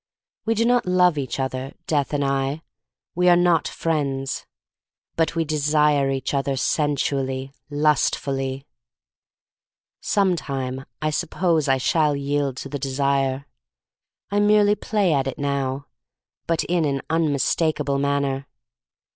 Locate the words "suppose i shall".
11.11-12.15